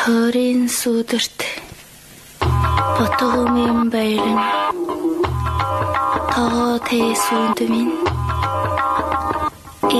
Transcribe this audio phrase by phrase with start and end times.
[0.00, 1.38] Тойрын сүдэрт
[2.96, 4.40] Потомын байлын
[6.32, 7.96] Тоо тэсүнд минь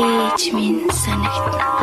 [0.05, 1.80] Ээж минь санагтна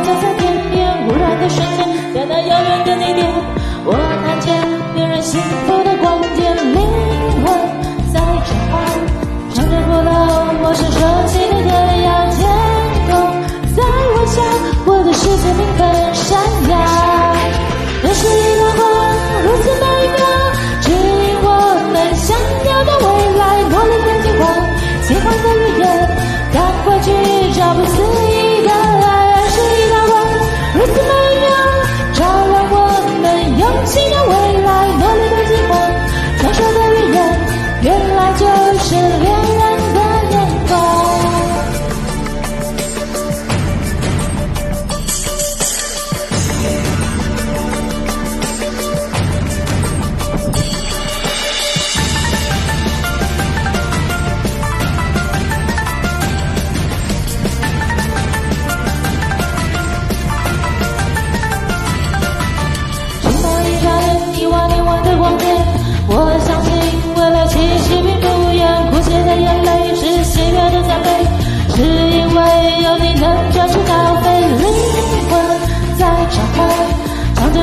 [0.00, 3.26] 就在天边，忽然的瞬间，在那遥远的地点，
[3.84, 3.92] 我
[4.24, 4.54] 看见
[4.94, 5.71] 恋人幸福。